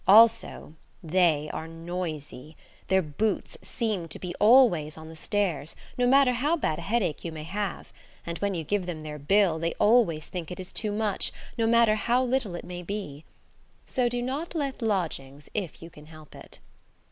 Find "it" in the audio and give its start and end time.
10.49-10.59, 12.55-12.65, 16.33-16.57